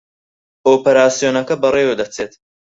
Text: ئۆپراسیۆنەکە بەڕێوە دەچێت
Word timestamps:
ئۆپراسیۆنەکە 0.67 1.55
بەڕێوە 1.63 1.95
دەچێت 2.01 2.31